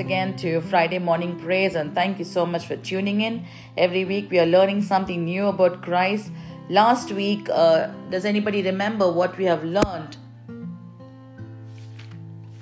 [0.00, 3.44] again to Friday morning praise and thank you so much for tuning in.
[3.76, 6.30] Every week we are learning something new about Christ.
[6.70, 10.16] Last week, uh, does anybody remember what we have learned?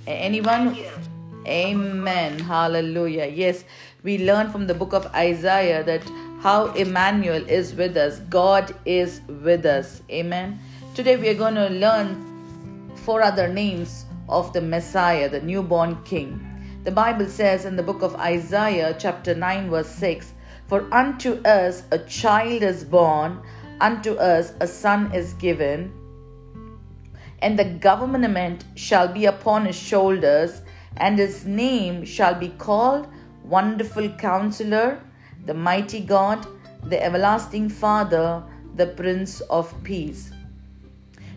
[0.09, 0.77] Anyone?
[1.47, 2.41] Amen.
[2.41, 3.27] Hallelujah.
[3.27, 3.65] Yes,
[4.03, 6.03] we learned from the book of Isaiah that
[6.41, 8.19] how Emmanuel is with us.
[8.31, 10.03] God is with us.
[10.11, 10.59] Amen.
[10.97, 16.48] Today we are going to learn four other names of the Messiah, the newborn King.
[16.85, 20.33] The Bible says in the book of Isaiah, chapter 9, verse 6
[20.69, 23.43] For unto us a child is born,
[23.81, 25.93] unto us a son is given,
[27.41, 30.63] and the government shall be upon his shoulders,
[30.97, 33.09] and his name shall be called
[33.45, 35.03] Wonderful Counselor,
[35.47, 36.47] the Mighty God,
[36.85, 38.43] the Everlasting Father,
[38.77, 40.31] the Prince of Peace.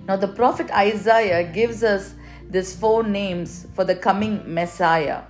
[0.08, 2.14] Now, the prophet Isaiah gives us
[2.50, 5.24] these four names for the coming Messiah.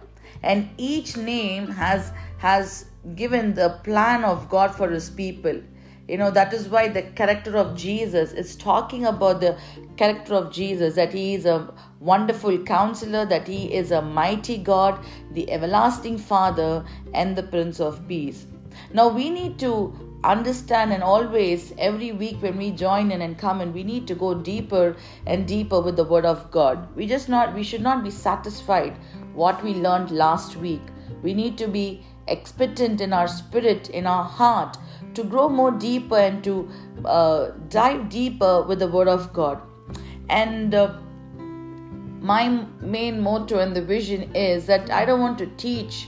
[0.43, 5.61] And each name has has given the plan of God for his people.
[6.07, 9.57] You know, that is why the character of Jesus is talking about the
[9.95, 15.03] character of Jesus that he is a wonderful counselor, that he is a mighty God,
[15.31, 18.47] the everlasting Father, and the Prince of Peace.
[18.93, 23.59] Now we need to understand and always every week when we join in and come
[23.59, 27.27] in we need to go deeper and deeper with the word of god we just
[27.27, 28.95] not we should not be satisfied
[29.33, 30.81] what we learned last week.
[31.21, 34.77] We need to be expectant in our spirit in our heart
[35.15, 36.69] to grow more deeper and to
[37.05, 39.61] uh, dive deeper with the word of god.
[40.29, 40.97] And uh,
[42.21, 46.07] my main motto and the vision is that i don't want to teach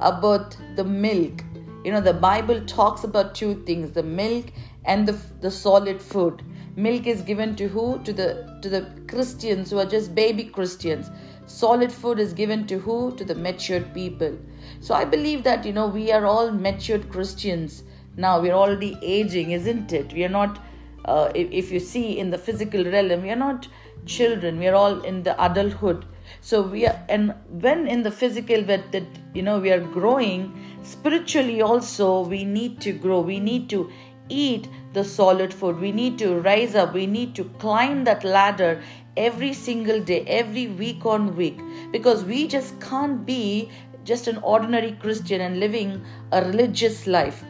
[0.00, 1.42] about the milk.
[1.84, 4.46] You know the bible talks about two things the milk
[4.84, 6.42] and the, the solid food.
[6.76, 7.98] Milk is given to who?
[8.04, 11.10] To the to the christians who are just baby christians
[11.48, 13.16] solid food is given to who?
[13.16, 14.38] To the matured people.
[14.80, 17.82] So i believe that you know we are all matured christians.
[18.16, 20.12] Now we're already aging isn't it?
[20.12, 20.62] We are not
[21.04, 23.68] uh, if, if you see in the physical realm we are not
[24.04, 24.58] children.
[24.58, 26.04] We are all in the adulthood.
[26.42, 30.52] So we are and when in the physical that, that you know we are growing
[30.82, 33.20] spiritually also we need to grow.
[33.20, 33.90] We need to
[34.28, 35.80] eat the solid food.
[35.80, 36.92] We need to rise up.
[36.92, 38.82] We need to climb that ladder
[39.26, 41.60] every single day every week on week
[41.92, 43.68] because we just can't be
[44.04, 46.00] just an ordinary christian and living
[46.32, 47.44] a religious life.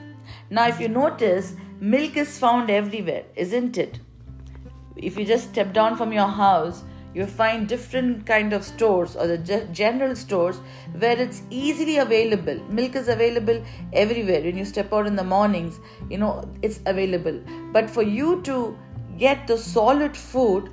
[0.51, 4.01] Now if you notice milk is found everywhere isn't it?
[4.97, 6.85] If you just step down from your house
[7.15, 9.39] you find different kind of stores or the
[9.73, 10.57] general stores
[10.99, 12.59] where it's easily available.
[12.69, 13.63] Milk is available
[13.93, 14.43] everywhere.
[14.43, 17.41] When you step out in the mornings you know it's available.
[17.73, 18.77] But for you to
[19.19, 20.71] get the solid food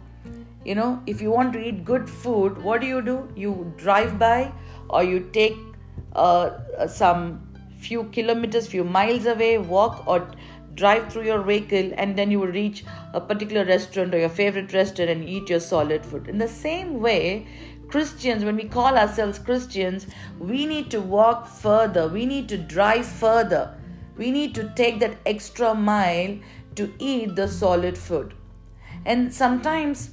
[0.66, 4.18] you know if you want to eat good food what do you do you drive
[4.20, 4.52] by
[4.90, 5.58] or you take
[6.14, 7.42] uh, some
[7.80, 10.28] few kilometers few miles away walk or
[10.76, 12.84] drive through your vehicle and then you will reach
[13.14, 16.28] a particular restaurant or your favorite restaurant and eat your solid food.
[16.28, 17.48] In the same way,
[17.88, 20.08] Christians, when we call ourselves Christians,
[20.40, 23.78] we need to walk further, we need to drive further,
[24.18, 26.38] we need to take that extra mile
[26.76, 28.34] to eat the solid food.
[29.06, 30.12] And sometimes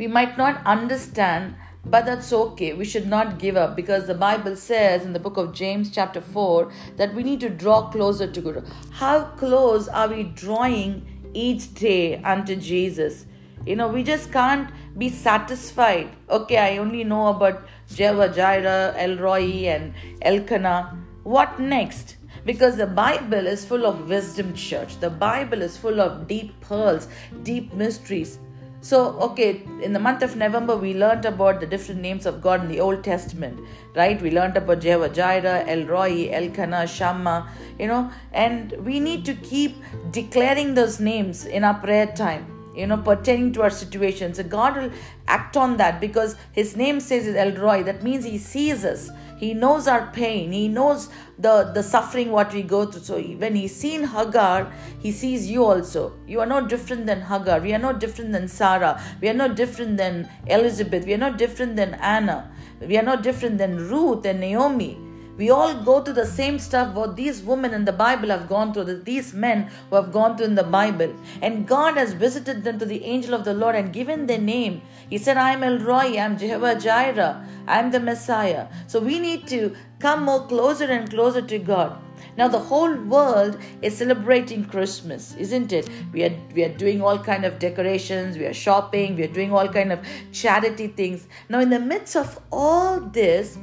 [0.00, 2.74] we might not understand but that's okay.
[2.74, 6.20] We should not give up because the Bible says in the book of James, chapter
[6.20, 8.64] 4, that we need to draw closer to God.
[8.90, 13.24] How close are we drawing each day unto Jesus?
[13.66, 16.10] You know, we just can't be satisfied.
[16.28, 20.98] Okay, I only know about Jehovah Jireh, El Roi, and Elkanah.
[21.24, 22.16] What next?
[22.44, 24.98] because the Bible is full of wisdom, church.
[24.98, 27.08] The Bible is full of deep pearls,
[27.42, 28.38] deep mysteries.
[28.82, 32.62] So, okay, in the month of November, we learned about the different names of God
[32.62, 33.60] in the Old Testament,
[33.94, 34.20] right?
[34.20, 39.34] We learned about Jehovah Jireh, El Roi, Elkanah, Shammah, you know, and we need to
[39.34, 39.76] keep
[40.10, 44.32] declaring those names in our prayer time, you know, pertaining to our situation.
[44.32, 44.90] So, God will
[45.28, 47.82] act on that because His name says is El Roi.
[47.82, 49.10] That means He sees us.
[49.40, 50.52] He knows our pain.
[50.52, 51.08] He knows
[51.38, 53.00] the, the suffering what we go through.
[53.00, 56.12] So when he's seen Hagar, he sees you also.
[56.26, 57.58] You are no different than Hagar.
[57.60, 59.00] We are no different than Sarah.
[59.22, 61.06] We are no different than Elizabeth.
[61.06, 62.52] We are no different than Anna.
[62.82, 64.98] We are no different than Ruth and Naomi.
[65.36, 68.74] We all go through the same stuff what these women in the Bible have gone
[68.74, 71.14] through, these men who have gone through in the Bible.
[71.40, 74.82] And God has visited them to the angel of the Lord and given their name.
[75.08, 78.66] He said, I am El Roi, I am Jehovah Jireh, I am the Messiah.
[78.86, 81.98] So we need to come more closer and closer to God.
[82.36, 85.88] Now the whole world is celebrating Christmas, isn't it?
[86.12, 89.52] We are we are doing all kind of decorations, we are shopping, we are doing
[89.52, 90.00] all kind of
[90.32, 91.26] charity things.
[91.48, 93.58] Now in the midst of all this,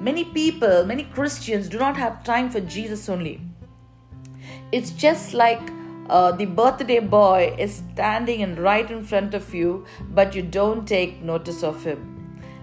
[0.00, 3.40] many people, many Christians do not have time for Jesus only.
[4.72, 5.60] It's just like
[6.08, 10.86] uh, the birthday boy is standing and right in front of you, but you don't
[10.86, 12.17] take notice of him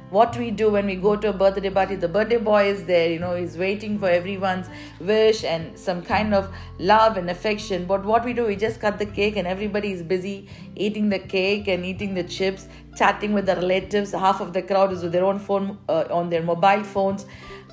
[0.09, 1.95] what we do when we go to a birthday party.
[1.95, 4.67] The birthday boy is there you know he's waiting for everyone's
[4.99, 7.85] wish and some kind of love and affection.
[7.85, 11.19] But what we do we just cut the cake and everybody is busy eating the
[11.19, 14.11] cake and eating the chips chatting with the relatives.
[14.11, 17.25] Half of the crowd is with their own phone uh, on their mobile phones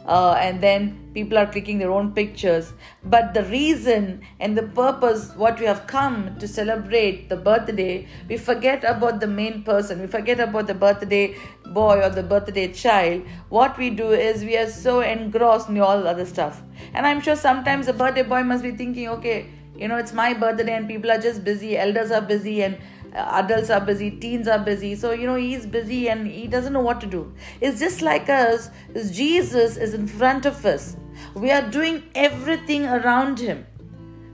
[0.06, 2.72] uh, and then people are clicking their own pictures.
[3.04, 8.37] But the reason and the purpose, what we have come to celebrate the birthday, we
[8.37, 10.00] forget about the main person.
[10.00, 13.22] We forget about the birthday boy or the birthday child.
[13.49, 16.62] What we do is we are so engrossed in all other stuff.
[16.94, 19.46] And I'm sure sometimes the birthday boy must be thinking, okay,
[19.76, 22.78] you know, it's my birthday and people are just busy, elders are busy, and
[23.14, 24.94] adults are busy, teens are busy.
[24.94, 27.32] So, you know, he's busy and he doesn't know what to do.
[27.61, 28.70] It's just like us,
[29.11, 30.97] Jesus is in front of us.
[31.35, 33.67] We are doing everything around him,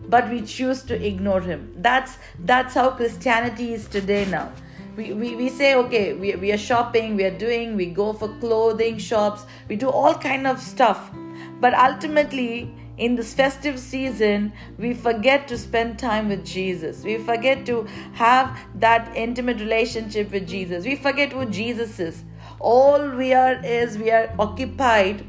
[0.08, 1.74] but we choose to ignore him.
[1.76, 4.52] That's that's how Christianity is today now.
[4.96, 8.26] We, we, we say okay we, we are shopping we are doing we go for
[8.40, 11.12] clothing shops we do all kind of stuff
[11.60, 17.02] but ultimately in this festive season, we forget to spend time with Jesus.
[17.04, 20.84] We forget to have that intimate relationship with Jesus.
[20.84, 22.24] We forget who Jesus is.
[22.58, 25.24] All we are is we are occupied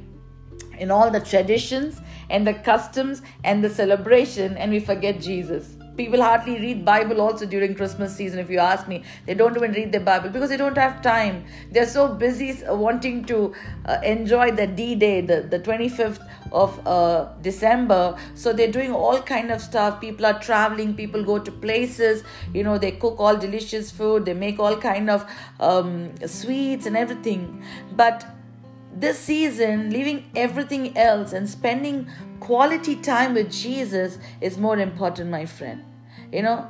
[0.79, 6.21] in all the traditions and the customs and the celebration, and we forget Jesus people
[6.21, 9.03] hardly read bible also during christmas season if you ask me.
[9.25, 11.45] They don't even read the bible because they don't have time.
[11.71, 13.53] They're so busy wanting to
[13.85, 18.17] uh, enjoy the d-day the, the 25th of uh, december.
[18.35, 19.99] So they're doing all kind of stuff.
[20.01, 20.95] People are traveling.
[20.95, 22.23] People go to places.
[22.53, 24.25] You know they cook all delicious food.
[24.25, 25.29] They make all kind of
[25.59, 27.63] um, sweets and everything.
[27.91, 28.25] But
[28.93, 32.09] this season, leaving everything else and spending
[32.39, 35.88] quality time with Jesus is more important, my friend.
[36.31, 36.67] You know,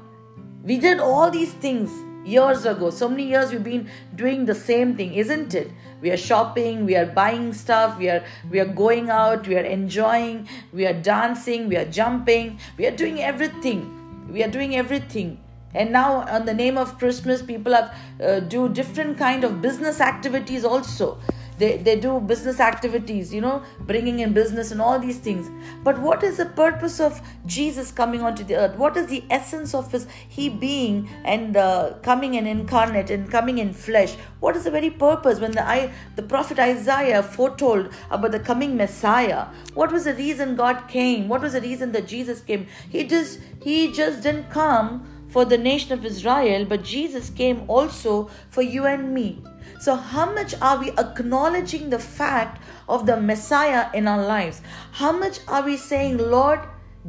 [0.63, 1.91] we did all these things
[2.25, 2.89] years ago.
[2.89, 5.71] So many years we've been doing the same thing, isn't it?
[6.01, 9.69] We are shopping, we are buying stuff, we are we are going out, we are
[9.77, 13.95] enjoying, we are dancing, we are jumping, we are doing everything.
[14.31, 15.39] We are doing everything
[15.73, 20.01] and now on the name of christmas people have uh, do different kind of business
[20.01, 21.17] activities also
[21.59, 25.49] they, they do business activities you know bringing in business and all these things.
[25.83, 28.75] But what is the purpose of jesus coming onto the earth?
[28.77, 33.59] What is the essence of his he being and uh, coming and incarnate and coming
[33.59, 34.15] in flesh?
[34.39, 35.39] What is the very purpose?
[35.39, 40.55] When the I, the prophet isaiah foretold about the coming messiah what was the reason
[40.55, 41.27] god came?
[41.27, 42.67] What was the reason that jesus came?
[42.89, 48.29] He just he just didn't come for the nation of Israel, but Jesus came also
[48.49, 49.41] for you and me.
[49.79, 54.61] So, how much are we acknowledging the fact of the Messiah in our lives?
[54.91, 56.59] How much are we saying, Lord,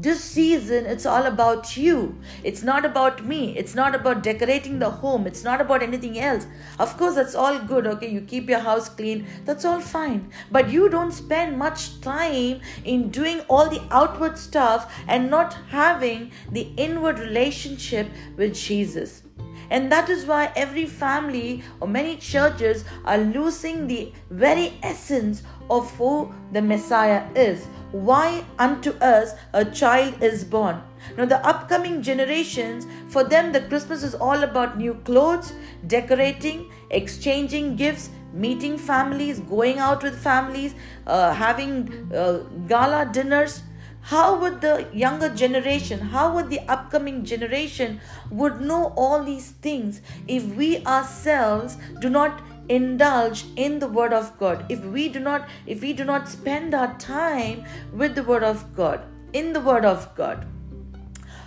[0.02, 2.18] this season it's all about you.
[2.42, 3.56] It's not about me.
[3.56, 5.26] It's not about decorating the home.
[5.26, 6.46] It's not about anything else.
[6.78, 8.10] Of course that's all good okay?
[8.10, 9.26] You keep your house clean.
[9.44, 10.30] That's all fine.
[10.50, 16.32] But you don't spend much time in doing all the outward stuff and not having
[16.50, 19.22] the inward relationship with jesus.
[19.70, 25.90] And that is why every family or many churches are losing the very essence of
[25.96, 27.66] who the Messiah is.
[27.92, 30.82] Why unto us a child is born?
[31.16, 35.52] Now, the upcoming generations, for them, the Christmas is all about new clothes,
[35.86, 40.74] decorating, exchanging gifts, meeting families, going out with families,
[41.06, 43.62] uh, having uh, gala dinners
[44.02, 50.00] how would the younger generation how would the upcoming generation would know all these things
[50.26, 52.40] if we ourselves do not
[52.78, 54.64] indulge in the word of god.
[54.68, 58.64] If we do not if we do not spend our time with the word of
[58.74, 59.00] god
[59.32, 60.46] in the word of god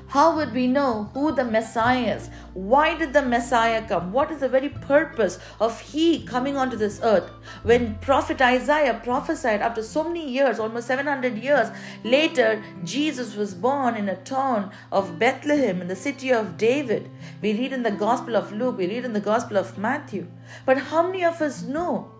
[0.07, 2.29] how would we know who the Messiah is?
[2.53, 4.12] Why did the Messiah come?
[4.12, 7.29] What is the very purpose of He coming onto this earth?
[7.63, 11.69] When Prophet Isaiah prophesied after so many years, almost 700 years
[12.03, 17.10] later, Jesus was born in a town of Bethlehem in the city of David.
[17.41, 20.27] We read in the Gospel of Luke, we read in the Gospel of Matthew.
[20.65, 22.12] But how many of us know?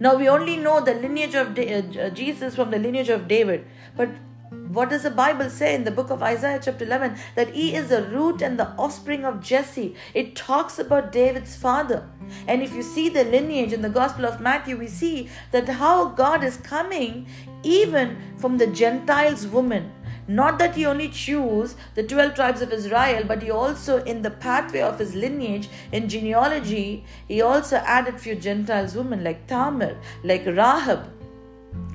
[0.00, 3.66] Now we only know the lineage of uh, Jesus from the lineage of David,
[3.96, 4.08] but
[4.50, 7.16] what does the Bible say in the book of Isaiah, chapter 11?
[7.34, 9.94] That he is the root and the offspring of Jesse.
[10.14, 12.08] It talks about David's father.
[12.46, 16.06] And if you see the lineage in the Gospel of Matthew, we see that how
[16.10, 17.26] God is coming
[17.62, 19.92] even from the Gentiles woman.
[20.28, 24.30] Not that he only chose the 12 tribes of Israel, but he also, in the
[24.30, 30.44] pathway of his lineage, in genealogy, he also added few Gentiles women like Tamar, like
[30.44, 31.10] Rahab,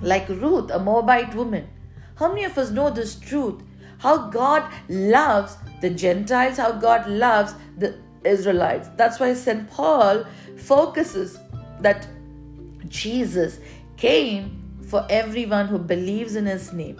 [0.01, 1.67] like Ruth, a Moabite woman.
[2.23, 3.61] How many of us know this truth?
[3.97, 8.87] How God loves the Gentiles, how God loves the Israelites.
[8.95, 9.69] That's why St.
[9.69, 10.23] Paul
[10.55, 11.37] focuses
[11.81, 12.07] that
[12.87, 13.59] Jesus
[13.97, 16.97] came for everyone who believes in his name.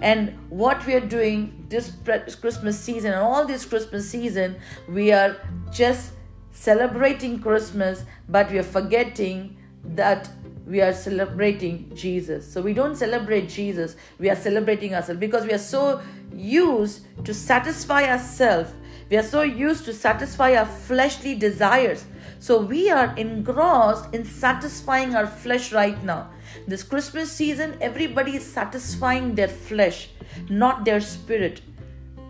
[0.00, 1.92] And what we are doing this
[2.40, 4.56] Christmas season and all this Christmas season,
[4.88, 5.36] we are
[5.70, 6.12] just
[6.52, 10.30] celebrating Christmas, but we are forgetting that
[10.68, 12.50] we are celebrating Jesus.
[12.50, 16.00] So we don't celebrate Jesus, we are celebrating ourselves because we are so
[16.32, 18.70] used to satisfy ourselves.
[19.10, 22.04] We are so used to satisfy our fleshly desires.
[22.40, 26.30] So we are engrossed in satisfying our flesh right now.
[26.66, 30.10] This Christmas season, everybody is satisfying their flesh,
[30.50, 31.62] not their spirit.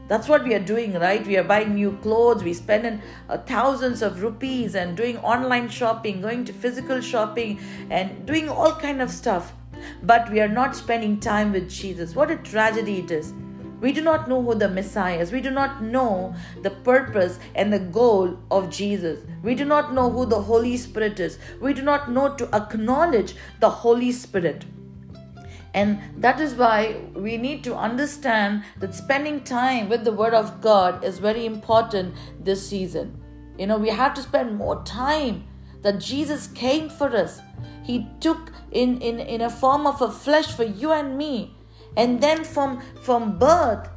[0.08, 1.24] That's what we are doing, right?
[1.26, 6.22] We are buying new clothes, we spend uh, thousands of rupees and doing online shopping,
[6.22, 7.60] going to physical shopping,
[7.90, 9.52] and doing all kind of stuff.
[10.02, 12.16] But we are not spending time with Jesus.
[12.16, 13.34] What a tragedy it is.
[13.80, 15.30] We do not know who the Messiah is.
[15.30, 19.20] We do not know the purpose and the goal of Jesus.
[19.42, 21.38] We do not know who the Holy Spirit is.
[21.60, 24.64] We do not know to acknowledge the Holy Spirit.
[25.74, 30.60] And that is why we need to understand that spending time with the Word of
[30.60, 33.20] God is very important this season.
[33.58, 35.44] You know, we have to spend more time
[35.82, 37.40] that Jesus came for us.
[37.84, 41.54] He took in, in, in a form of a flesh for you and me.
[41.96, 43.88] And then from, from birth,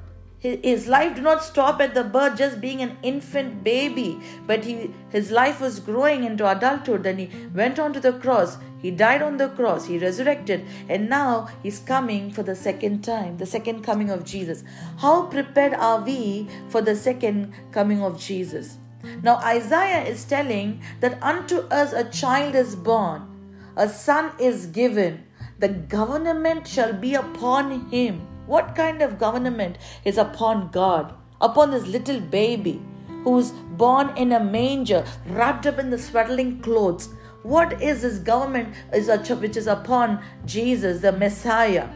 [0.41, 4.19] his life did not stop at the birth just being an infant baby.
[4.47, 7.03] But he his life was growing into adulthood.
[7.03, 8.57] Then he went on to the cross.
[8.79, 9.85] He died on the cross.
[9.85, 10.65] He resurrected.
[10.89, 14.63] And now he's coming for the second time the second coming of jesus.
[14.97, 18.77] How prepared are we for the second coming of jesus?
[19.21, 23.27] Now isaiah is telling that unto us a child is born
[23.77, 25.23] a son is given.
[25.59, 31.87] The government shall be upon him what kind of government is upon God, upon this
[31.87, 32.81] little baby
[33.23, 37.07] who's born in a manger, wrapped up in the swaddling clothes?
[37.43, 41.87] What is this government which is upon Jesus, the Messiah?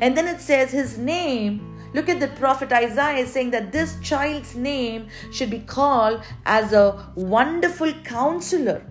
[0.00, 1.68] And then it says his name.
[1.94, 7.12] Look at the prophet Isaiah saying that this child's name should be called as a
[7.14, 8.82] wonderful counselor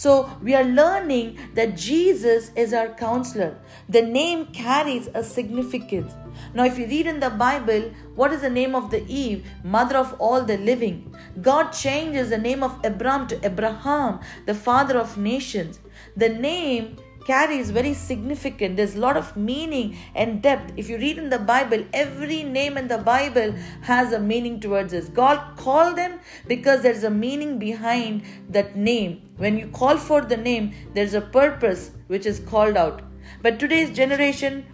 [0.00, 3.58] so we are learning that Jesus is our counselor.
[3.90, 6.14] The name carries a significance.
[6.54, 9.96] Now, if you read in the Bible, what is the name of the Eve, mother
[9.96, 11.14] of all the living?
[11.40, 15.80] God changes the name of Abram to Abraham, the father of nations.
[16.16, 18.76] The name carries very significant.
[18.76, 20.72] There's a lot of meaning and depth.
[20.76, 24.94] If you read in the bible every name in the bible has a meaning towards
[24.94, 26.18] us god called them
[26.48, 29.22] because there's a meaning behind that name.
[29.36, 33.02] When you call for the name there's a purpose which is called out.
[33.42, 34.64] But today's generation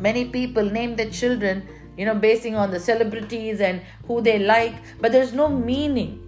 [0.00, 1.66] many people name their children
[1.96, 6.26] you know basing on the celebrities and who they like but there's no meaning.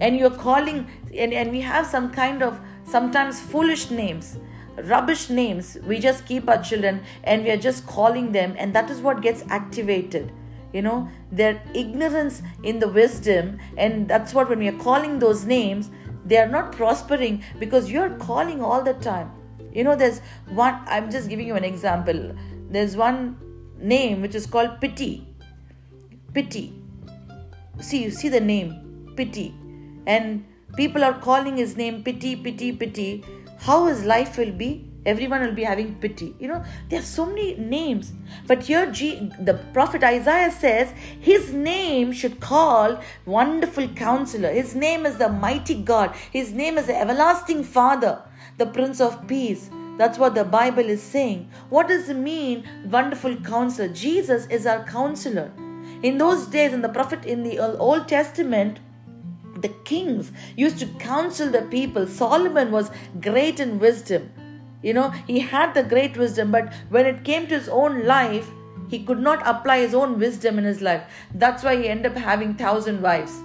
[0.00, 4.38] And you're calling and, and we have some kind of sometimes foolish names
[4.84, 5.76] rubbish names.
[5.86, 9.20] We just keep our children and we are just calling them and that is what
[9.20, 10.32] gets activated.
[10.72, 15.44] You know their ignorance in the wisdom and that's what when we are calling those
[15.44, 15.90] names
[16.24, 19.30] they are not prospering because you're calling all the time.
[19.74, 22.34] You know there's one i'm just giving you an example
[22.72, 23.36] there's one
[23.78, 25.26] name which is called pity
[26.34, 26.64] pity
[27.80, 28.70] see you see the name
[29.16, 29.48] pity
[30.06, 30.44] and
[30.76, 33.10] people are calling his name pity pity pity
[33.66, 34.70] how his life will be
[35.04, 38.12] everyone will be having pity you know there are so many names.
[38.46, 44.52] But here G, the prophet isaiah says his name should call wonderful counselor.
[44.52, 46.14] His name is the mighty god.
[46.30, 48.22] His name is the everlasting father
[48.58, 53.36] the prince of peace that's what the bible is saying what does it mean wonderful
[53.36, 55.50] counselor jesus is our counselor
[56.02, 58.80] in those days in the prophet in the old testament
[59.62, 62.06] the kings used to counsel the people.
[62.06, 64.30] Solomon was great in wisdom.
[64.82, 68.50] You know, he had the great wisdom, but when it came to his own life,
[68.88, 71.02] he could not apply his own wisdom in his life.
[71.34, 73.40] That's why he ended up having thousand wives.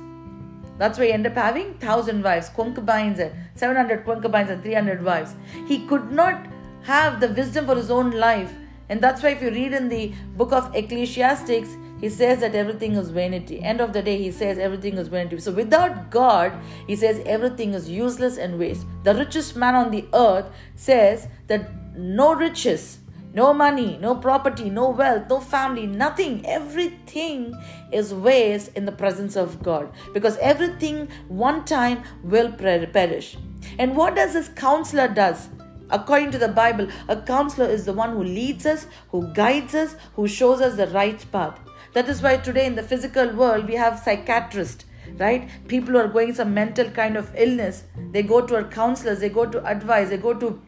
[0.78, 5.36] That's why he ended up having thousand wives, concubines, and 700 concubines and 300 wives.
[5.68, 6.48] He could not
[6.84, 8.54] have the wisdom for his own life.
[8.90, 12.94] And that's why if you read in the book of Ecclesiastics, he says that everything
[12.94, 13.62] is vanity.
[13.62, 15.40] End of the day, he says everything is vanity.
[15.40, 16.54] So without God,
[16.86, 18.86] he says everything is useless and waste.
[19.04, 23.00] The richest man on the earth says that no riches,
[23.34, 27.54] no money, no property, no wealth, no family, nothing, everything
[27.92, 29.92] is waste in the presence of God.
[30.14, 33.38] Because everything one time will perish.
[33.78, 35.50] And what does this counselor does?
[35.90, 39.96] According to the Bible, a counselor is the one who leads us, who guides us,
[40.16, 41.60] who shows us the right path.
[41.94, 44.86] That is why today in the physical world we have psychiatrists,
[45.18, 45.50] right?
[45.68, 49.30] People who are going some mental kind of illness, they go to our counselors, they
[49.30, 50.62] go to advice, they go to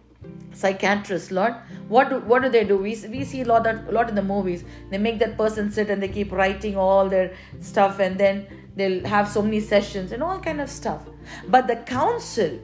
[0.59, 1.31] psychiatrists.
[1.31, 1.55] Lord,
[1.87, 2.77] what do, what do they do?
[2.77, 4.63] We, we see a lot a lot in the movies.
[4.89, 9.05] They make that person sit and they keep writing all their stuff, and then they'll
[9.05, 11.03] have so many sessions and all kind of stuff.
[11.47, 12.59] But the counsel,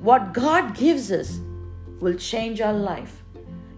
[0.00, 1.40] what God gives us,
[2.00, 3.16] will change our life.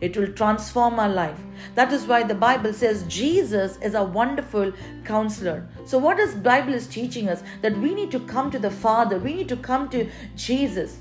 [0.00, 1.38] It will transform our life.
[1.76, 4.73] That is why the Bible says Jesus is a wonderful
[5.05, 5.69] counselor.
[5.85, 9.19] So what is Bible is teaching us that we need to come to the Father.
[9.19, 10.99] We need to come to Jesus.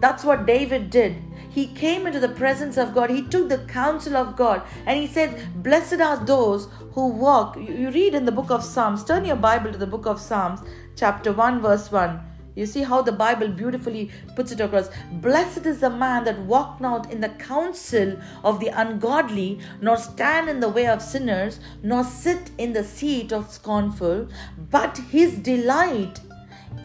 [0.00, 1.16] That's what David did.
[1.54, 3.10] He came into the presence of God.
[3.10, 7.56] He took the counsel of God and he said, Blessed are those who walk.
[7.56, 9.04] You read in the book of Psalms.
[9.04, 10.60] Turn your Bible to the book of Psalms,
[10.96, 12.20] chapter 1, verse 1.
[12.56, 14.90] You see how the Bible beautifully puts it across.
[15.12, 20.48] Blessed is the man that walk not in the counsel of the ungodly, nor stand
[20.48, 24.26] in the way of sinners, nor sit in the seat of scornful,
[24.70, 26.20] but his delight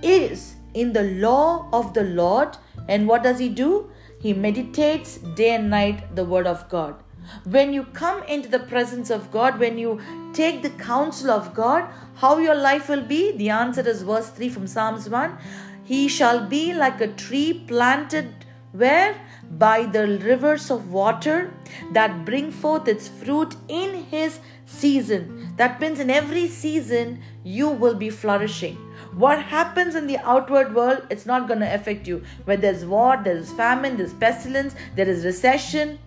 [0.03, 2.57] is in the law of the Lord.
[2.87, 3.91] And what does he do?
[4.19, 6.95] He meditates day and night the word of God.
[7.45, 9.99] When you come into the presence of God, when you
[10.33, 13.31] take the counsel of God, how your life will be?
[13.33, 15.37] The answer is verse 3 from Psalms 1.
[15.83, 18.33] He shall be like a tree planted
[18.71, 19.15] where?
[19.49, 21.51] By the rivers of water
[21.91, 25.53] that bring forth its fruit in his season.
[25.57, 28.77] That means in every season you will be flourishing.
[29.13, 32.23] What happens in the outward world, it's not going to affect you.
[32.45, 35.99] Where there's war, there's famine, there's pestilence, there is recession,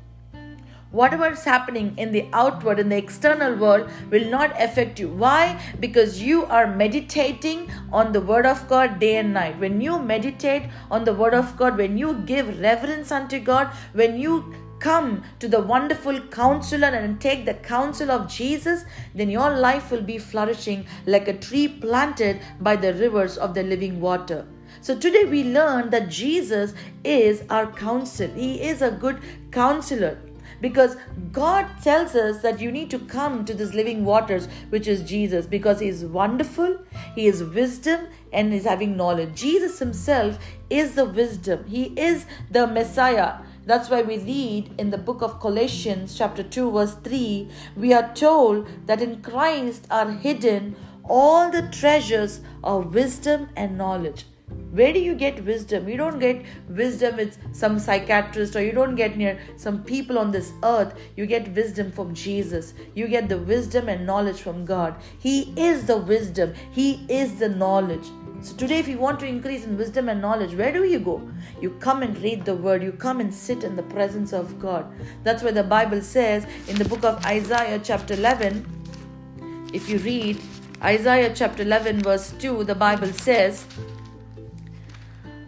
[0.92, 5.08] whatever is happening in the outward in the external world will not affect you.
[5.08, 5.60] Why?
[5.80, 9.58] Because you are meditating on the word of god day and night.
[9.58, 14.18] When you meditate on the word of god when you give reverence unto god when
[14.18, 19.92] you come to the wonderful counselor and take the counsel of Jesus, then your life
[19.92, 24.44] will be flourishing like a tree planted by the rivers of the living water.
[24.80, 28.28] So today we learn that Jesus is our counsel.
[28.28, 29.20] He is a good
[29.52, 30.18] counselor
[30.60, 30.96] because
[31.32, 35.46] God tells us that you need to come to this living waters, which is Jesus,
[35.46, 36.78] because He is wonderful,
[37.14, 39.34] He is wisdom, and He's having knowledge.
[39.34, 40.38] Jesus Himself
[40.70, 43.38] is the wisdom, He is the Messiah.
[43.64, 48.12] That's why we read in the book of Colossians, chapter 2, verse 3, we are
[48.12, 54.26] told that in Christ are hidden all the treasures of wisdom and knowledge.
[54.72, 55.88] Where do you get wisdom?
[55.88, 60.30] You don't get wisdom with some psychiatrist or you don't get near some people on
[60.32, 60.98] this earth.
[61.14, 62.74] You get wisdom from Jesus.
[62.94, 64.96] You get the wisdom and knowledge from God.
[65.18, 68.06] He is the wisdom, He is the knowledge.
[68.42, 71.22] So, today, if you want to increase in wisdom and knowledge, where do you go?
[71.60, 74.92] You come and read the word, you come and sit in the presence of God.
[75.22, 78.66] That's why the Bible says in the book of Isaiah, chapter 11,
[79.72, 80.40] if you read
[80.82, 83.64] Isaiah chapter 11, verse 2, the Bible says,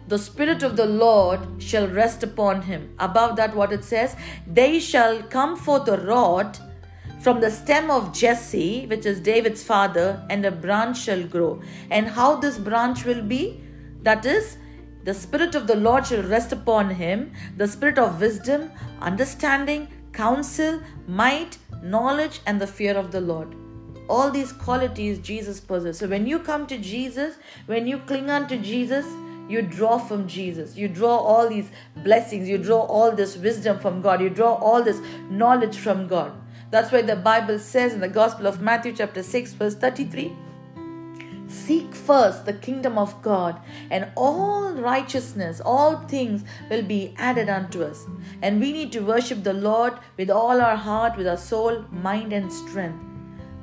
[0.07, 2.95] the Spirit of the Lord shall rest upon him.
[2.99, 4.15] Above that, what it says,
[4.47, 6.57] they shall come forth a rod
[7.25, 11.59] from the stem of Jesse, which is David's father, and a branch shall grow.
[11.89, 13.63] And how this branch will be?
[14.03, 14.57] That is,
[15.05, 20.79] the Spirit of the Lord shall rest upon him, the Spirit of wisdom, understanding, counsel,
[21.07, 23.55] might, knowledge, and the fear of the Lord
[24.07, 25.97] all these qualities Jesus possesses.
[25.97, 29.03] So when you come to Jesus, when you cling on to Jesus,
[29.49, 30.77] you draw from Jesus.
[30.77, 31.71] You draw all these
[32.03, 32.47] blessings.
[32.47, 34.21] You draw all this wisdom from God.
[34.21, 36.31] You draw all this knowledge from God.
[36.71, 40.35] That's why the Bible says in the Gospel of Matthew, chapter 6, verse 33
[41.47, 47.83] Seek first the kingdom of God, and all righteousness, all things will be added unto
[47.83, 48.05] us.
[48.41, 52.33] And we need to worship the Lord with all our heart, with our soul, mind,
[52.33, 52.99] and strength.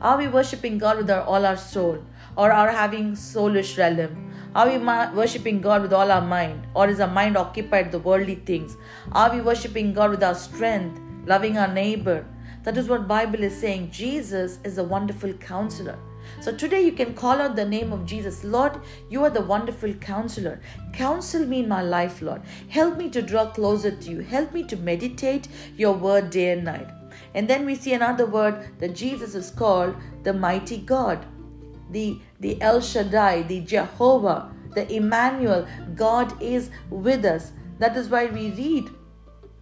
[0.00, 2.02] Are we worshiping God with our, all our soul,
[2.36, 4.32] or are having soulish realm?
[4.54, 6.66] Are we worshipping God with all our mind?
[6.74, 8.76] Or is our mind occupied with the worldly things?
[9.12, 12.26] Are we worshipping God with our strength, loving our neighbor?
[12.62, 13.90] That is what Bible is saying.
[13.90, 15.98] Jesus is a wonderful counselor.
[16.40, 18.44] So today you can call out the name of Jesus.
[18.44, 20.60] Lord, you are the wonderful counselor.
[20.92, 22.42] Counsel me in my life, Lord.
[22.68, 24.20] Help me to draw closer to you.
[24.20, 26.88] Help me to meditate your word day and night.
[27.34, 31.26] And then we see another word that Jesus is called the mighty God
[31.92, 35.66] the, the El Shaddai, the Jehovah, the Emmanuel.
[35.94, 37.52] God is with us.
[37.78, 38.90] That is why we read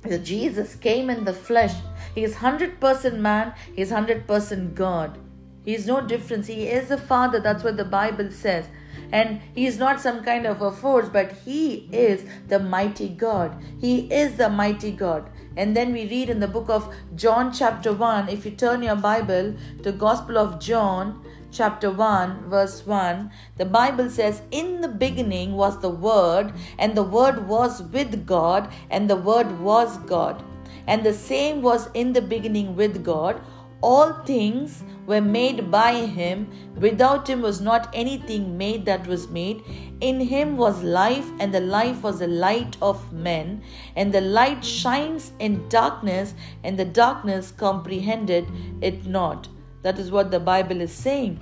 [0.02, 1.74] that Jesus came in the flesh.
[2.14, 5.18] He is 100% man, he is 100% God.
[5.64, 6.46] He is no difference.
[6.46, 7.38] He is the Father.
[7.38, 8.66] That's what the Bible says.
[9.12, 13.62] and he is not some kind of a force, but he is the mighty God.
[13.80, 15.30] He is the mighty God.
[15.56, 18.96] And then we read in the book of John, chapter 1, if you turn your
[18.96, 25.54] Bible to Gospel of John, chapter 1, verse 1, the Bible says, In the beginning
[25.54, 30.44] was the Word, and the Word was with God, and the Word was God.
[30.86, 33.40] And the same was in the beginning with God.
[33.82, 36.50] All things were made by him.
[36.76, 39.62] Without him was not anything made that was made.
[40.00, 43.62] In him was life, and the life was the light of men.
[43.96, 48.46] And the light shines in darkness, and the darkness comprehended
[48.82, 49.48] it not.
[49.82, 51.40] That is what the Bible is saying.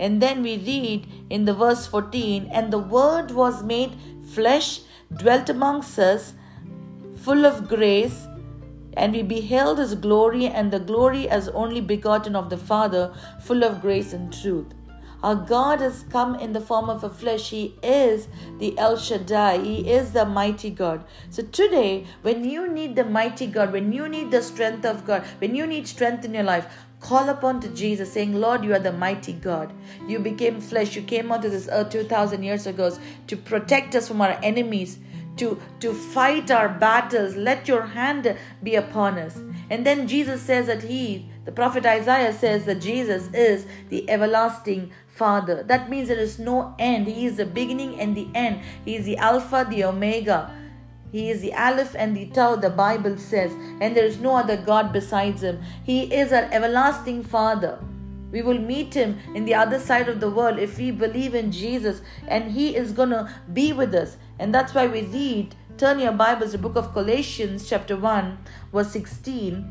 [0.00, 3.96] And then we read in the verse 14, and the word was made
[4.32, 4.80] flesh,
[5.14, 6.34] dwelt amongst us,
[7.16, 8.26] full of grace
[8.96, 13.62] and we beheld his glory and the glory as only begotten of the Father, full
[13.62, 14.74] of grace and truth.
[15.20, 17.50] Our God has come in the form of a flesh.
[17.50, 19.58] He is the El Shaddai.
[19.58, 21.04] He is the mighty God.
[21.30, 25.24] So today, when you need the mighty God, when you need the strength of God,
[25.38, 28.78] when you need strength in your life, call upon to Jesus, saying, Lord, you are
[28.78, 29.72] the mighty God.
[30.06, 30.94] You became flesh.
[30.94, 32.96] You came onto this earth 2,000 years ago
[33.26, 35.00] to protect us from our enemies
[35.38, 37.36] to, to fight our battles.
[37.36, 39.38] Let your hand be upon us.
[39.70, 44.92] And then Jesus says that He, the prophet Isaiah says that Jesus is the everlasting
[45.06, 45.62] Father.
[45.62, 47.06] That means there is no end.
[47.06, 48.60] He is the beginning and the end.
[48.84, 50.54] He is the Alpha, the Omega.
[51.10, 54.58] He is the Aleph and the Tau, the Bible says, and there is no other
[54.58, 55.62] God besides Him.
[55.82, 57.78] He is our everlasting Father.
[58.30, 61.50] We will meet him in the other side of the world if we believe in
[61.50, 64.18] Jesus and he is going to be with us.
[64.38, 68.38] And that's why we read, turn your Bibles, the book of Colossians, chapter 1,
[68.72, 69.66] verse 16.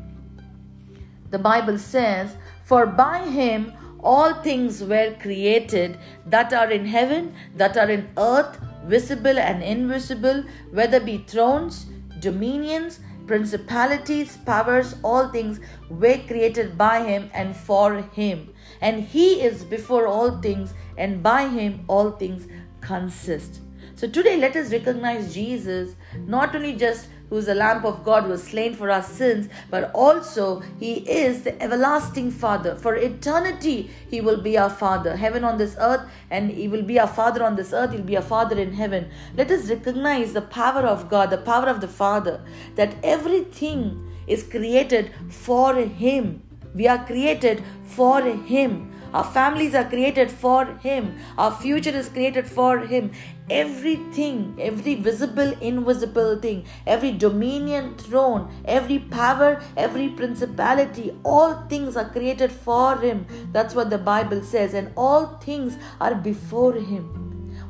[1.30, 7.76] The Bible says, For by him all things were created that are in heaven, that
[7.78, 11.86] are in earth, visible and invisible, whether be thrones,
[12.20, 18.52] dominions, principalities, powers, all things were created by him and for him.
[18.80, 22.46] And he is before all things, and by him all things
[22.80, 23.60] consist.
[23.98, 28.22] So today let us recognize Jesus not only just who is the Lamb of God
[28.22, 32.76] who was slain for our sins, but also He is the everlasting Father.
[32.76, 35.16] For eternity, He will be our Father.
[35.16, 38.16] Heaven on this earth, and He will be our Father on this earth, He'll be
[38.16, 39.10] our Father in heaven.
[39.36, 42.40] Let us recognize the power of God, the power of the Father,
[42.76, 46.44] that everything is created for Him.
[46.72, 48.92] We are created for Him.
[49.12, 51.18] Our families are created for Him.
[51.38, 53.12] Our future is created for Him.
[53.50, 62.10] Everything, every visible, invisible thing, every dominion, throne, every power, every principality, all things are
[62.10, 63.26] created for Him.
[63.52, 64.74] That's what the Bible says.
[64.74, 67.04] And all things are before Him.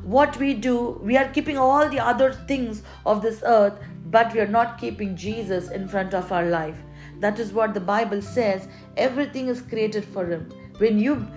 [0.03, 4.41] What we do, we are keeping all the other things of this earth, but we
[4.41, 6.77] are not keeping Jesus in front of our life.
[7.19, 8.67] That is what the Bible says.
[8.97, 10.49] Everything is created for Him.
[10.77, 11.27] When you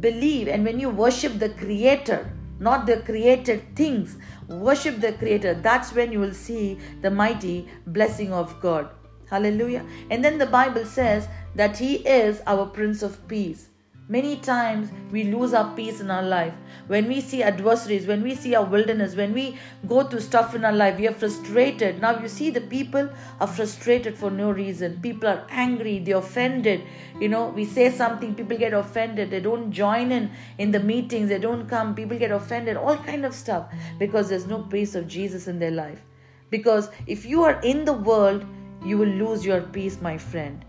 [0.00, 4.16] believe and when you worship the Creator, not the created things,
[4.48, 8.90] worship the Creator, that's when you will see the mighty blessing of God.
[9.28, 9.84] Hallelujah.
[10.10, 13.68] And then the Bible says that He is our Prince of Peace.
[14.08, 16.54] Many times we lose our peace in our life.
[16.86, 20.64] When we see adversaries, when we see our wilderness, when we go through stuff in
[20.64, 22.00] our life, we are frustrated.
[22.00, 23.08] Now you see the people
[23.40, 25.00] are frustrated for no reason.
[25.02, 26.82] People are angry, they're offended.
[27.20, 29.30] You know, we say something, people get offended.
[29.30, 33.26] They don't join in in the meetings, they don't come, people get offended, all kind
[33.26, 33.66] of stuff
[33.98, 36.04] because there's no peace of Jesus in their life.
[36.50, 38.46] Because if you are in the world,
[38.84, 40.65] you will lose your peace, my friend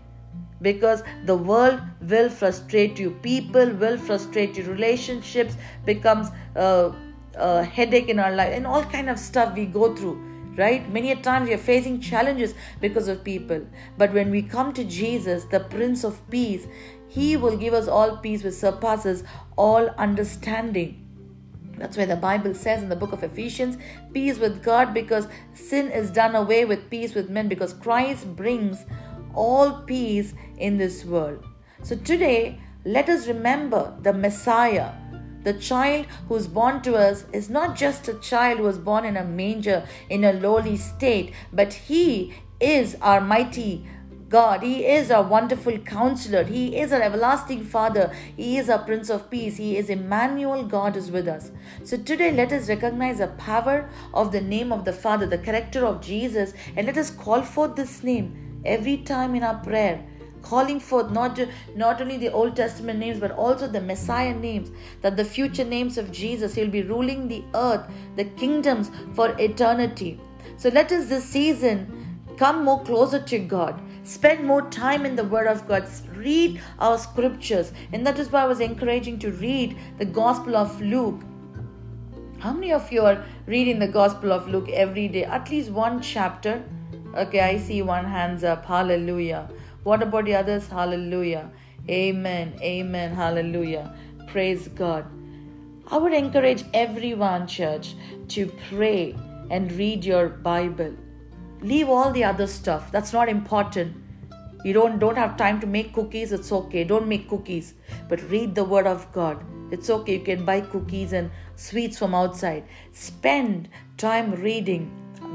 [0.62, 3.10] because the world will frustrate you.
[3.22, 4.64] People will frustrate you.
[4.64, 6.92] Relationships becomes a,
[7.34, 8.52] a, headache in our life.
[8.52, 10.24] And all kind of stuff we go through
[10.56, 10.92] right?
[10.92, 13.64] Many a times we are facing challenges because of people.
[13.96, 16.66] But when we come to jesus the prince of peace
[17.08, 19.24] he will give us all peace which surpasses
[19.56, 21.04] all understanding.
[21.78, 23.78] That's why the Bible says in the book of Ephesians,
[24.12, 28.84] peace with God because sin is done away with peace with men because Christ brings
[29.34, 31.44] all peace in this world.
[31.82, 34.92] So today, let us remember the Messiah.
[35.44, 39.04] The child who is born to us is not just a child who was born
[39.04, 43.86] in a manger in a lowly state, but he is our mighty
[44.28, 44.62] God.
[44.62, 46.44] He is our wonderful counselor.
[46.44, 48.12] He is our everlasting Father.
[48.36, 49.56] He is our Prince of Peace.
[49.56, 50.64] He is Emmanuel.
[50.64, 51.50] God is with us.
[51.84, 55.86] So today, let us recognize the power of the name of the Father, the character
[55.86, 60.04] of Jesus, and let us call forth this name every time in our prayer
[60.48, 61.38] calling forth not,
[61.76, 64.70] not only the Old Testament names, but also the Messiah names,
[65.02, 66.54] that the future names of Jesus.
[66.54, 70.18] He'll be ruling the earth, the kingdoms for eternity.
[70.56, 71.78] So let us this season
[72.38, 73.80] come more closer to God.
[74.04, 75.86] Spend more time in the Word of God.
[76.14, 77.72] Read our scriptures.
[77.92, 81.20] And that is why I was encouraging to read the Gospel of Luke.
[82.38, 85.24] How many of you are reading the Gospel of Luke every day?
[85.24, 86.62] At least one chapter.
[87.14, 88.64] Okay, I see one hands up.
[88.64, 89.50] Hallelujah.
[89.88, 90.66] What about the others?
[90.68, 91.50] Hallelujah.
[91.88, 92.52] Amen.
[92.60, 93.14] Amen.
[93.14, 93.94] Hallelujah.
[94.26, 95.06] Praise God.
[95.90, 97.94] I would encourage everyone, church,
[98.34, 99.16] to pray
[99.50, 100.94] and read your Bible.
[101.62, 102.92] Leave all the other stuff.
[102.92, 103.96] That's not important.
[104.62, 106.84] You don't don't have time to make cookies, it's okay.
[106.92, 107.72] Don't make cookies.
[108.10, 109.42] But read the word of God.
[109.70, 110.18] It's okay.
[110.18, 112.64] You can buy cookies and sweets from outside.
[112.92, 114.88] Spend time reading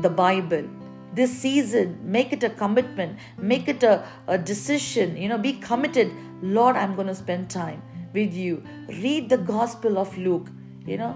[0.08, 0.70] the Bible
[1.13, 1.99] this season.
[2.04, 3.19] Make it a commitment.
[3.38, 5.17] Make it a, a decision.
[5.17, 6.12] You know be committed.
[6.41, 7.82] Lord i'm going to spend time
[8.13, 8.63] with you.
[8.88, 10.47] Read the gospel of luke.
[10.86, 11.15] You know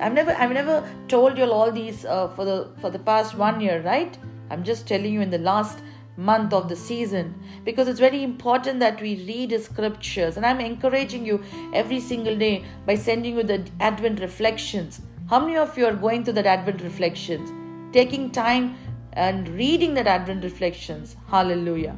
[0.00, 3.60] i've never i've never told you all these uh, for the for the past one
[3.60, 4.18] year right?
[4.50, 5.80] I'm just telling you in the last
[6.18, 7.34] month of the season.
[7.64, 10.36] Because it's very important that we read the scriptures.
[10.36, 15.00] And i'm encouraging you every single day by sending you the advent reflections.
[15.30, 17.50] How many of you are going through that advent reflections?
[17.92, 18.76] Taking time
[19.12, 21.16] and reading that Advent reflections.
[21.28, 21.96] Hallelujah.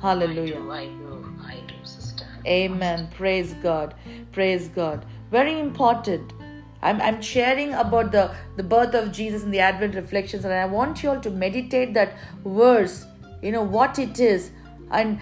[0.00, 0.56] Hallelujah.
[0.56, 2.24] I do, I do, I do, sister.
[2.46, 3.08] Amen.
[3.16, 3.94] Praise God.
[4.32, 5.04] Praise God.
[5.30, 6.32] Very important.
[6.80, 10.64] I'm, I'm sharing about the, the birth of Jesus in the Advent reflections, and I
[10.66, 13.04] want you all to meditate that verse,
[13.42, 14.52] you know, what it is,
[14.92, 15.20] and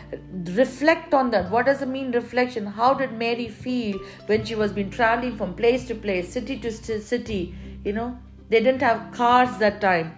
[0.56, 1.50] reflect on that.
[1.50, 2.66] What does it mean, reflection?
[2.66, 6.70] How did Mary feel when she was been traveling from place to place, city to
[6.70, 7.54] city?
[7.84, 8.18] You know,
[8.50, 10.14] they didn't have cars that time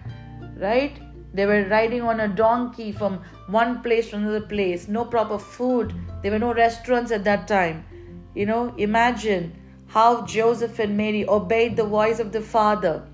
[0.58, 0.98] right?
[1.34, 5.94] They were riding on a donkey from one place to another place, no proper food.
[6.22, 7.84] There were no restaurants at that time.
[8.34, 9.52] You know, imagine
[9.86, 13.06] how Joseph and Mary obeyed the voice of the Father.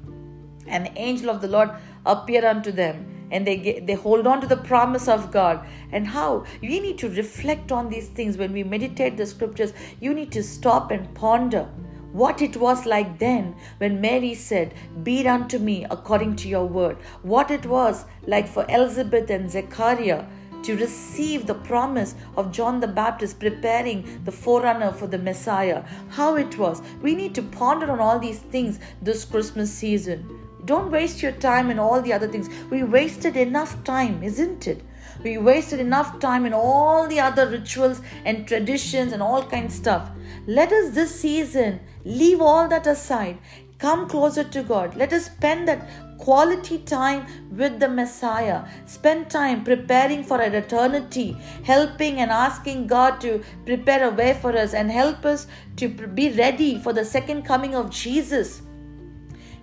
[0.66, 1.70] An angel of the Lord
[2.07, 6.07] appeared unto them and they get, they hold on to the promise of God and
[6.07, 10.30] how we need to reflect on these things when we meditate the scriptures you need
[10.33, 11.68] to stop and ponder
[12.14, 14.72] what it was like then when Mary said,
[15.03, 16.96] Be it unto me according to your word.
[17.22, 20.24] What it was like for Elizabeth and Zechariah
[20.62, 25.83] to receive the promise of John the Baptist preparing the forerunner for the Messiah.
[26.11, 26.83] How it was.
[27.03, 30.40] We need to ponder on all these things this Christmas season.
[30.64, 32.48] Don't waste your time in all the other things.
[32.70, 34.85] We wasted enough time, isn't it?
[35.24, 39.81] We wasted enough time in all the other rituals and traditions and all kinds of
[39.81, 40.11] stuff.
[40.46, 43.38] Let us this season leave all that aside.
[43.78, 44.94] Come closer to God.
[44.94, 48.64] Let us spend that quality time with the Messiah.
[48.85, 54.54] Spend time preparing for an eternity, helping and asking God to prepare a way for
[54.57, 58.61] us and help us to be ready for the second coming of Jesus.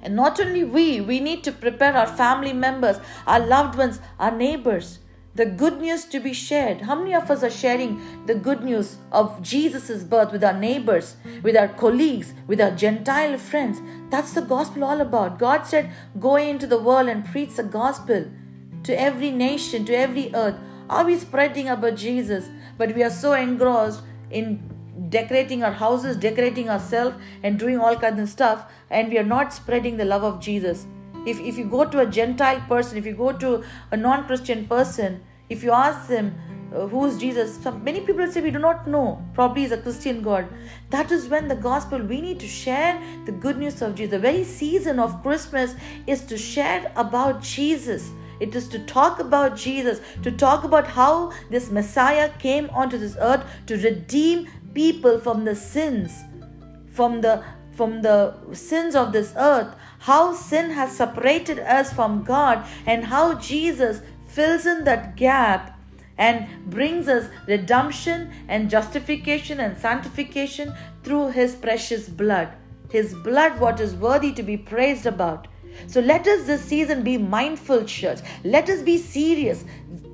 [0.01, 4.35] And not only we, we need to prepare our family members, our loved ones, our
[4.35, 4.97] neighbors
[5.33, 6.81] the good news to be shared.
[6.81, 11.15] How many of us are sharing the good news of Jesus' birth with our neighbors,
[11.41, 13.81] with our colleagues, with our Gentile friends?
[14.09, 15.39] That's the gospel all about.
[15.39, 18.25] God said, Go into the world and preach the gospel
[18.83, 20.55] to every nation, to every earth.
[20.89, 22.49] Are we spreading about Jesus?
[22.77, 24.61] But we are so engrossed in
[25.09, 29.53] decorating our houses, decorating ourselves, and doing all kinds of stuff, and we are not
[29.53, 30.85] spreading the love of Jesus.
[31.25, 34.67] If, if you go to a Gentile person, if you go to a non Christian
[34.67, 36.35] person, if you ask them,
[36.73, 37.57] uh, who is Jesus?
[37.57, 39.21] Some, many people say we do not know.
[39.33, 40.47] Probably is a Christian God.
[40.89, 44.11] That is when the gospel, we need to share the good news of Jesus.
[44.11, 45.75] The very season of Christmas
[46.07, 48.11] is to share about Jesus.
[48.39, 53.15] It is to talk about Jesus, to talk about how this Messiah came onto this
[53.19, 56.23] earth to redeem people from the sins,
[56.93, 62.65] from the from the sins of this earth, how sin has separated us from God,
[62.85, 65.77] and how Jesus fills in that gap
[66.17, 72.49] and brings us redemption and justification and sanctification through his precious blood.
[72.89, 75.47] His blood, what is worthy to be praised about.
[75.87, 78.19] So let us this season be mindful, church.
[78.43, 79.63] Let us be serious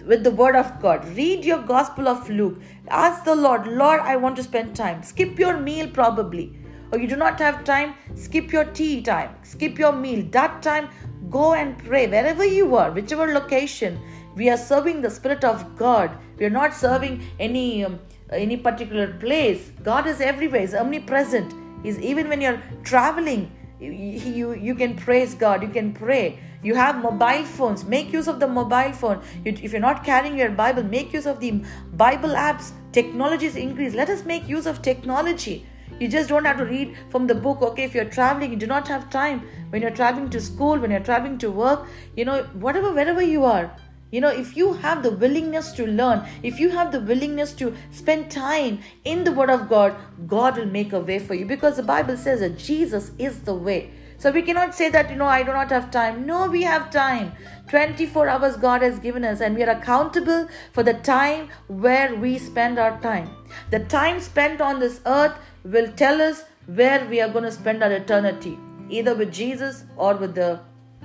[0.06, 1.08] with the word of God.
[1.16, 2.62] Read your gospel of Luke.
[2.88, 5.04] Ask the Lord, Lord, I want to spend time.
[5.04, 6.56] Skip your meal probably
[6.92, 10.26] or you do not have time, skip your tea time, skip your meal.
[10.32, 10.90] That time,
[11.30, 14.00] go and pray wherever you are, whichever location.
[14.36, 16.12] We are serving the Spirit of God.
[16.38, 18.00] We are not serving any um,
[18.32, 19.72] any particular place.
[19.84, 20.62] God is everywhere.
[20.62, 21.54] He's omnipresent.
[21.84, 26.40] He's even when you're traveling you, you, you can praise God, you can pray.
[26.64, 29.22] You have mobile phones, make use of the mobile phone.
[29.46, 32.72] You, if you're not carrying your Bible, make use of the Bible apps.
[32.92, 33.96] Technology is increased.
[33.96, 35.66] Let us make use of technology.
[36.00, 37.62] You just don't have to read from the book.
[37.62, 39.48] Okay, if you're traveling, you do not have time.
[39.70, 43.46] When you're traveling to school, when you're traveling to work, you know, whatever, wherever you
[43.46, 43.76] are,
[44.12, 47.76] you know, if you have the willingness to learn, if you have the willingness to
[47.92, 49.96] spend time in the Word of God,
[50.28, 53.54] God will make a way for you because the Bible says that Jesus is the
[53.54, 53.92] way.
[54.20, 56.26] So we cannot say that, you know, I do not have time.
[56.26, 57.34] No, we have time.
[57.70, 62.40] 24 hours God has given us, and we are accountable for the time where we
[62.40, 63.30] spend our time.
[63.70, 65.38] The time spent on this earth
[65.72, 68.58] will tell us where we are going to spend our eternity,
[68.90, 70.60] either with Jesus or with the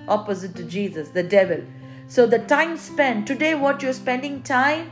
[0.08, 1.62] opposite to Jesus, the devil.
[2.06, 4.90] So the time spent today, what you're spending time,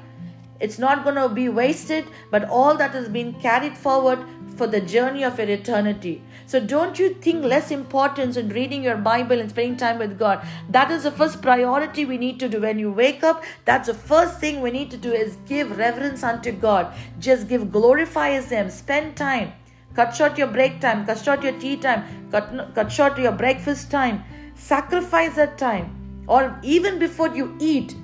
[0.59, 4.25] it's not going to be wasted, but all that has been carried forward
[4.57, 6.23] for the journey of your eternity.
[6.47, 10.45] So don't you think less importance in reading your Bible and spending time with God.
[10.69, 12.61] That is the first priority we need to do.
[12.61, 16.23] When you wake up, that's the first thing we need to do is give reverence
[16.23, 16.93] unto God.
[17.19, 18.69] Just give glorify His name.
[18.69, 19.53] Spend time.
[19.95, 21.07] Cut short your break time.
[21.07, 22.05] Cut short your tea time.
[22.31, 24.23] Cut, cut short your breakfast time.
[24.55, 25.97] Sacrifice that time.
[26.27, 27.95] Or even before you eat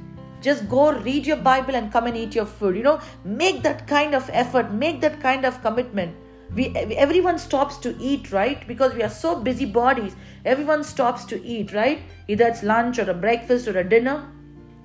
[0.43, 2.77] just go read your bible and come and eat your food.
[2.77, 4.73] You know make that kind of effort.
[4.73, 6.15] Make that kind of commitment.
[6.55, 8.67] We everyone stops to eat right?
[8.69, 10.15] Because we are so busy bodies.
[10.45, 12.01] Everyone stops to eat right?
[12.29, 14.29] Either it's lunch or a breakfast or a dinner.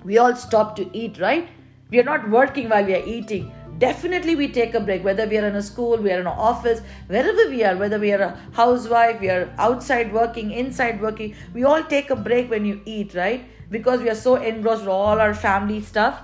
[0.04, 1.50] We all stop to eat right?
[1.92, 5.38] We are not working while we are eating definitely we take a break whether we
[5.38, 8.22] are in a school we are in an office wherever we are whether we are
[8.26, 12.80] a housewife we are outside working inside working we all take a break when you
[12.86, 13.46] eat right?
[13.72, 16.20] Because we are so engrossed with all our family stuff.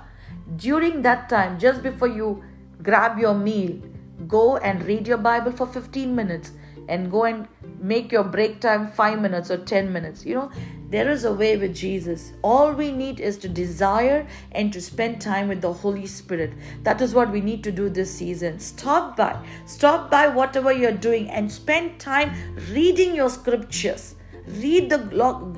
[0.57, 2.43] During that time just before you
[2.83, 3.79] grab your meal
[4.27, 6.51] go and read your bible for 15 minutes
[6.87, 7.47] and go and
[7.79, 10.51] make your break time 5 minutes or 10 minutes you know
[10.89, 12.31] there is a way with Jesus.
[12.41, 16.53] All we need is to desire and to spend time with the Holy Spirit.
[16.83, 18.57] That is what we need to do this season.
[18.59, 22.31] Stop by, stop by whatever you're doing and spend time
[22.71, 24.15] reading your scriptures.
[24.47, 24.99] Read the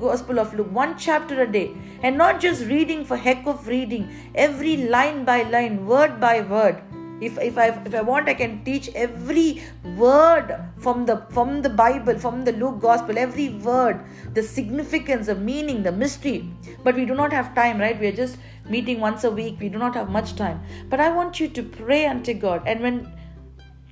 [0.00, 4.12] Gospel of Luke, one chapter a day, and not just reading for heck of reading,
[4.34, 6.82] every line by line, word by word
[7.20, 9.62] if, if I if I want I can teach every
[9.96, 14.04] word from the from the Bible from the Luke gospel every word
[14.34, 16.48] the significance the meaning the mystery.
[16.82, 17.98] But we do not have time right?
[17.98, 19.58] We are just meeting once a week.
[19.60, 20.62] We do not have much time.
[20.88, 22.62] But I want you to pray unto God.
[22.66, 23.12] And when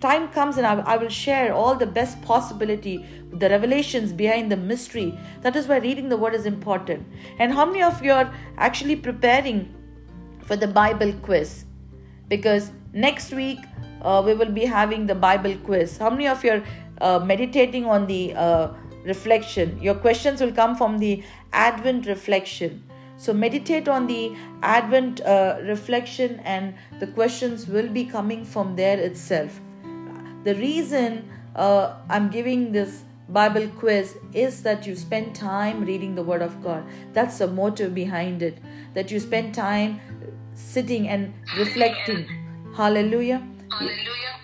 [0.01, 4.57] time comes and I, I will share all the best possibility the revelations behind the
[4.57, 5.19] mystery.
[5.43, 7.07] That is why reading the word is important.
[7.39, 9.75] And how many of you are actually preparing
[10.43, 11.65] for the Bible quiz?
[12.29, 13.59] Because next week
[14.03, 15.99] uh, we will be having the Bible quiz.
[15.99, 16.63] How many of you are
[17.01, 18.69] uh, meditating on the uh,
[19.05, 19.81] reflection?
[19.83, 21.23] Your questions will come from the
[21.53, 22.85] Advent reflection.
[23.17, 28.97] So meditate on the Advent uh, reflection, and the questions will be coming from there
[28.99, 29.61] itself.
[30.45, 36.43] The reason I'm giving this Bible quiz is that you spend time reading the Word
[36.43, 36.85] of God.
[37.13, 38.59] That's the motive behind it.
[38.95, 40.01] That you spend time
[40.55, 42.27] sitting and reflecting.
[42.79, 43.43] Hallelujah.
[43.73, 44.35] Hallelujah.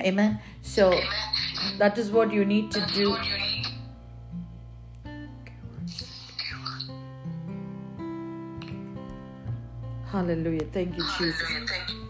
[0.00, 0.40] Amen.
[0.62, 1.76] So Amen.
[1.76, 3.14] that is what you need to do.
[10.10, 10.64] Hallelujah.
[10.72, 12.01] Thank you, Jesus.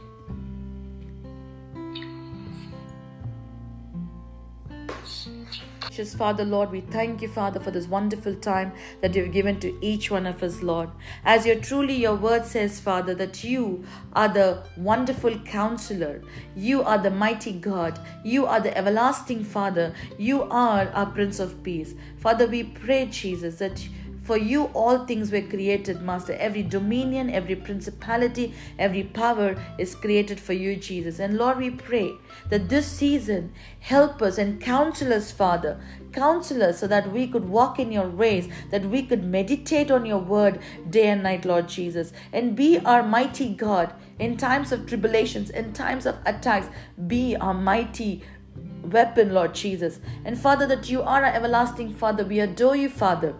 [5.80, 9.76] Gracious Father, Lord, we thank you, Father, for this wonderful time that you've given to
[9.84, 10.90] each one of us, Lord.
[11.24, 16.22] As you truly your word says, Father, that you are the wonderful counselor,
[16.54, 21.62] you are the mighty God, you are the everlasting Father, you are our Prince of
[21.64, 21.94] Peace.
[22.18, 23.86] Father, we pray, Jesus, that
[24.22, 26.34] for you, all things were created, Master.
[26.34, 31.18] Every dominion, every principality, every power is created for you, Jesus.
[31.18, 32.12] And Lord, we pray
[32.48, 35.80] that this season help us and counsel us, Father.
[36.12, 40.06] Counsel us so that we could walk in your ways, that we could meditate on
[40.06, 44.86] your word day and night, Lord Jesus, and be our mighty God in times of
[44.86, 46.68] tribulations, in times of attacks.
[47.08, 48.22] Be our mighty
[48.84, 49.98] weapon, Lord Jesus.
[50.24, 52.24] And Father, that you are our everlasting Father.
[52.24, 53.34] We adore you, Father.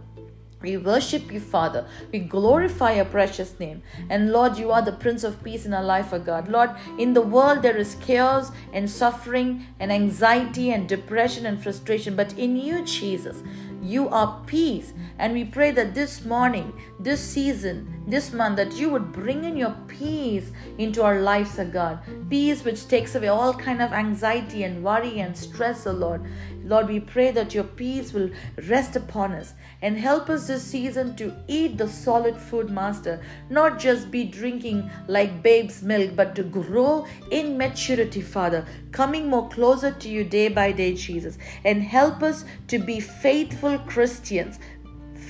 [0.63, 1.87] We worship you, Father.
[2.13, 3.83] We glorify your precious name.
[4.09, 6.49] And Lord, you are the Prince of Peace in our life, O God.
[6.49, 12.15] Lord, in the world there is chaos and suffering and anxiety and depression and frustration.
[12.15, 13.43] But in you, Jesus,
[13.83, 14.93] you are peace.
[15.19, 19.57] And we pray that this morning, this season, this month, that you would bring in
[19.57, 21.99] your peace into our lives, O God.
[22.31, 26.25] Peace which takes away all kind of anxiety and worry and stress, O Lord.
[26.73, 28.31] Lord, we pray that your peace will
[28.67, 29.53] rest upon us
[29.83, 33.21] and help us this season to eat the solid food, Master,
[33.51, 39.51] not just be drinking like babe's milk, but to grow in maturity, Father, coming more
[39.51, 44.59] closer to you day by day, Jesus, and help us to be faithful Christians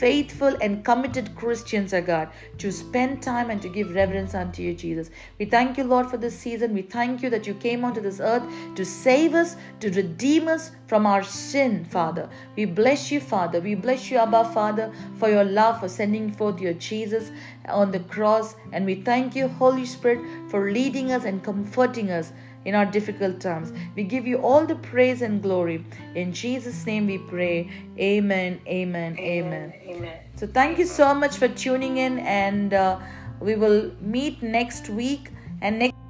[0.02, 2.28] faithful and committed Christians, O God,
[2.58, 5.10] to spend time and to give reverence unto you, Jesus.
[5.38, 6.74] We thank you, Lord, for this season.
[6.74, 8.42] We thank you that you came onto this earth
[8.74, 12.28] to save us, to redeem us from our sin, Father.
[12.56, 13.60] We bless you, Father.
[13.60, 17.30] We bless you, Abba, Father, for your love, for sending forth your Jesus
[17.68, 18.56] on the cross.
[18.72, 22.32] And we thank you, Holy Spirit, for leading us and comforting us
[22.64, 23.72] in our difficult times.
[23.96, 25.84] We give you all the praise and glory.
[26.14, 27.70] In Jesus' name we pray.
[27.98, 29.74] Amen, amen, amen.
[29.82, 30.18] Amen.
[30.36, 32.98] So thank you so much for tuning in, and uh,
[33.40, 35.30] we will meet next week.
[35.60, 36.01] And next